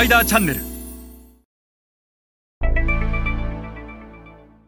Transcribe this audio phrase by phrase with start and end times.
[0.00, 0.60] パイダーチャンネル。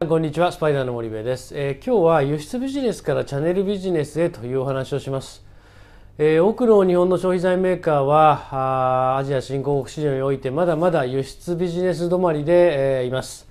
[0.06, 5.42] こんにちはスパイダーの森部です、えー、今日は輸出ビジネスからチャンネルビジネスへというお話をします、
[6.18, 13.48] えー、多くの日本の消費財メーカーはアジア新興国市場においてまだまだ輸出ビジネス止まりで、えー、います。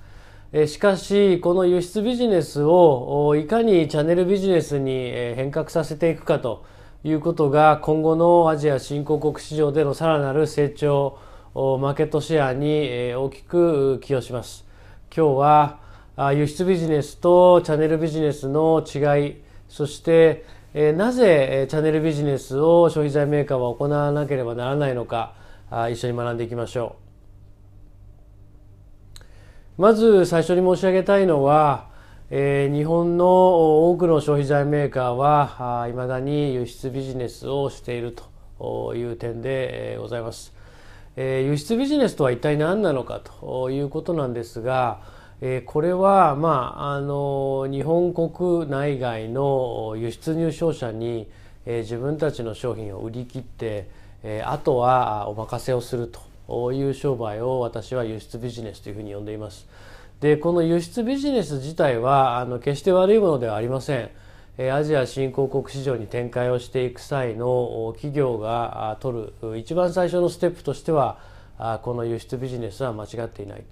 [0.67, 6.63] しかしこの輸出ビジネスをいかにチャンネルビジネスに変革させていくかと
[7.03, 11.17] いうことが今後のアジア新興国市場でのさらなる成長
[11.53, 14.65] マーケットシェアに大きく寄与します
[15.13, 15.39] 今日
[16.17, 19.35] は輸出ビジネスとチャンネルビジネスの違い
[19.67, 25.33] そしてなぜチャンネルビジネスを消費財メーカーは行わなければならないのか
[25.91, 26.95] 一緒に学んでいきましょ
[29.77, 31.89] うまず最初に申し上げたいのは、
[32.29, 38.15] 日本の多くの消費財メーカーはいまだに輸出ビジネスをしている
[38.57, 40.60] という点でございます。
[41.15, 45.01] えー、輸出ビジネスとは一体何なのかということなんですが、
[45.41, 51.27] えー、これは、まあ、あの日本国内外の輸出入商社に、
[51.65, 53.89] えー、自分たちの商品を売り切って、
[54.23, 56.11] えー、あとはお任せをする
[56.47, 59.67] という商売を私は輸出ビジネスというふうに呼んでいます。
[60.21, 64.09] でこの輸出ビジネス自体はあの決して悪いものではありません。
[64.57, 71.19] アジア新興国市場に展開をしていく際の企業が取る一番最初のステップとしては
[71.83, 73.63] この輸出ビジネスは間違っていない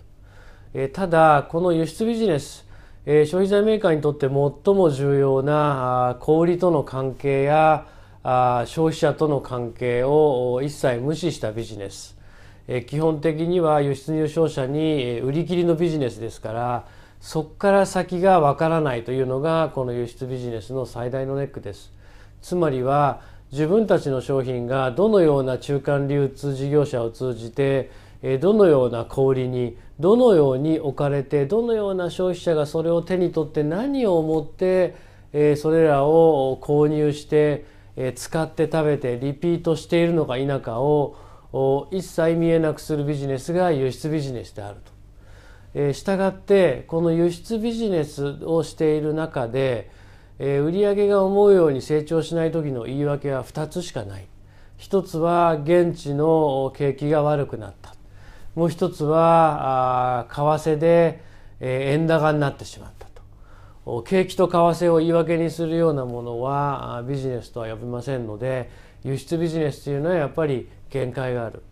[0.71, 0.89] と。
[0.93, 2.65] ただこの輸出ビジネス
[3.05, 7.85] 消費財メーカーにとって最も重要な小売との関係や
[8.23, 12.17] 消費者との関係を一切無視したビジネス
[12.87, 16.87] 基本的には輸出入商社に売り切りのビジネスですから
[17.19, 21.91] そこから先がわからないというのがこの輸出ビジネスの最大のネックです
[22.41, 27.91] つまりは自分たちの商品がどのような中間流通事業者を通じて
[28.39, 34.95] どのような小売にどのように置かれてどのような消費者がそれを手に取って何を思って
[35.57, 37.65] それらを購入して
[38.15, 41.15] 使って食べてリピートしているのか否かを
[41.91, 44.98] 一切見えなくするビジネスが輸出ビジネスであると。
[45.73, 49.91] えー、したがってこの輸出ビジネスをしている中で、
[50.39, 54.27] えー、売上が思うように成長しない時の言い訳は2つしかない。
[54.77, 57.93] 一つは現地の景気が悪くなった。
[58.55, 61.21] もう一つは為替で、
[61.59, 63.07] えー、円高になってしまった
[63.85, 64.03] と。
[64.03, 68.69] 景気と為替を言い訳にするようなものはビジネスとは呼びませんので
[69.03, 71.63] 輸出ビジネスというのはやっぱり限界がある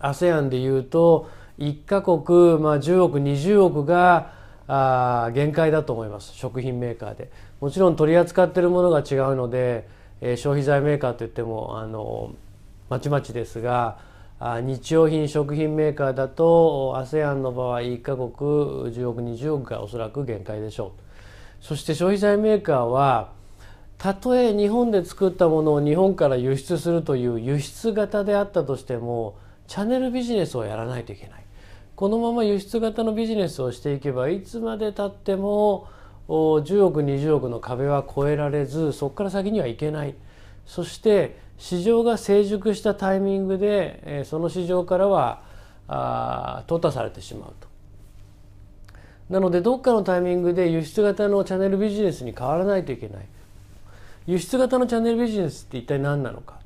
[0.00, 4.32] ASEAN でいうと1カ国、まあ、10億20億が
[4.68, 6.34] あ限界だと思います。
[6.34, 7.30] 食品メーカーで。
[7.60, 9.88] もちろん取り扱ってるものが違うので、
[10.20, 12.34] えー、消費財メーカーといってもあの
[12.88, 13.98] まちまちですが
[14.38, 21.64] あ日用品食品メーカーだと ASEAN の場合1カ国10億20億がおそらく限界でしょう。
[21.64, 23.32] そして消費財メーカーは
[23.96, 29.38] たとえ日本で作ったものを日本から輸出するという輸出型であったとしても
[29.68, 31.45] チャンネルビジネスをやらないといけない。
[31.96, 35.88] このまま輸出型のビジネスをしていけばいつまでたっても
[36.28, 40.14] 10億20億の壁は越えられずそこから先にはいけない
[40.66, 45.42] そして市場が成熟したタイミングでその市場からは
[45.88, 47.66] 淘汰されてしまうと。
[49.30, 53.26] なのでどっかのタイミングで輸出型のチャンネルビジネスに変わらないといけない。
[54.26, 56.60] 輸出型のチャンネルビジネスって一体何なのか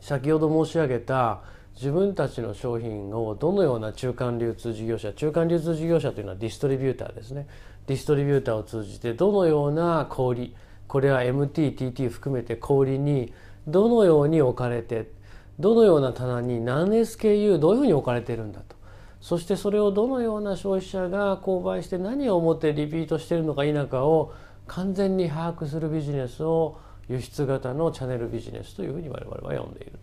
[0.00, 1.40] 先ほど申し上げた
[1.78, 7.46] 自分たちの商品をどのような中間流通事業者中間流通事業者というのはディストリビューターですね。
[7.86, 10.52] ディストリビューターを通じてどのような小売
[10.88, 13.32] これは MTTT 含めて小売に
[13.68, 15.12] どのように置かれて
[15.60, 18.74] どのような棚に何 SKU どういうふうに置かれてるんだと。
[19.20, 24.32] そしてそれをどのような消費者が購買して何を思ってリピートしているのか否かを
[24.66, 29.97] 完全に把握するビジネスを輸出型のチャネルビジネスというふうに我々は呼んでいる、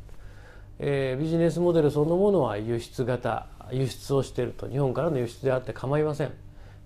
[0.80, 4.68] えー、ビジネスモデルそのものは輸出型輸出をしていると。
[4.69, 6.31] 日本からの輸出であって構いません。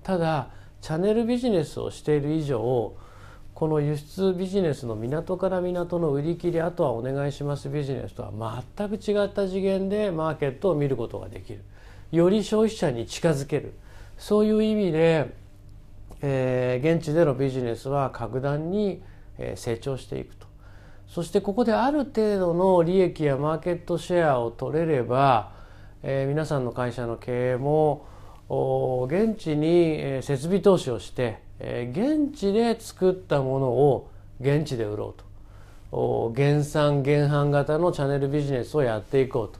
[0.03, 0.49] ただ
[0.81, 2.93] チャネルビジネスをしている以上
[3.53, 11.63] この輸出ビジネスの港から港の売り切りあとはお願いしますビジネスとは全く違った次元でマーケットを見ることができる。
[12.11, 13.73] より消費者に近づける。
[14.17, 15.33] そういう意味で
[16.21, 19.01] えー、現地でのビジネスは格段に
[19.55, 20.48] 成長していくと。
[21.09, 25.51] そしてここである程度の利益やマーケットシェアを取れれば、
[26.03, 28.05] えー、皆さんの会社の経営も
[28.47, 34.09] 現地に設備投資をして、えー、現地で作ったものを
[34.39, 35.21] 現地で売ろう
[35.91, 36.33] と。
[36.35, 39.57] 原産原販型のチャンネルビジネスをやっていこう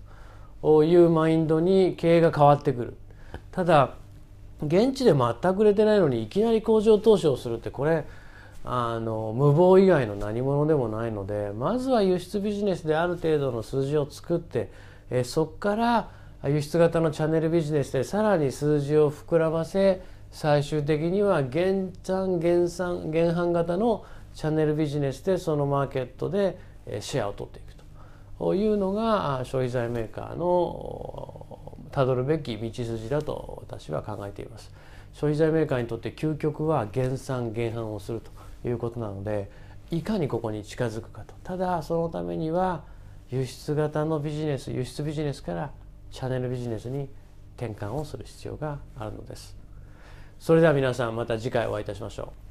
[0.62, 0.84] と。
[0.84, 2.98] いうマインドに経営が変わってくる。
[3.51, 3.96] ただ
[4.62, 8.06] 現地で全く売れてないのにいきなり工場投資をするってこれ
[8.64, 14.70] あの無謀以外の何者でもないのでまずは輸出ビジネスである程度の数字を作って
[15.10, 16.12] えそこから
[16.44, 20.02] 輸出型のチャンネルビジネスでさらに数字を膨らませ
[20.32, 26.60] 最終的には減産減産減販型のチャンネルビジネスでそのマーケットで
[27.00, 27.74] シェアを取っていく
[28.38, 31.48] というのが消費財メーカーの
[31.92, 34.72] たどるべき道筋だと私は考えています。
[35.14, 38.32] 消費財メーカーにとって究極は減産減販をすると
[38.66, 39.50] いうことなので
[39.92, 41.34] いかにここに近づくかと。
[41.44, 42.84] ただそのためには
[43.30, 45.72] 輸出型のビジネス輸出ビジネスから
[46.12, 47.10] チャンネルビジネスに
[47.58, 49.56] 転換をする必要があるのです。
[50.40, 52.49] それでは皆さんまた次回お会いいたしましょう。